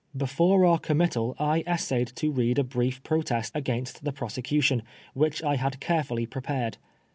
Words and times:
Before 0.17 0.65
our 0.65 0.79
committal 0.79 1.35
I 1.37 1.63
essayed 1.67 2.07
to 2.15 2.31
read 2.31 2.57
a 2.57 2.63
brief 2.63 3.03
pro 3.03 3.21
test 3.21 3.51
against 3.55 4.03
the 4.03 4.11
prosecution^ 4.11 4.81
which 5.13 5.43
I 5.43 5.57
had 5.57 5.79
carefolly 5.79 6.25
prepared. 6.25 6.77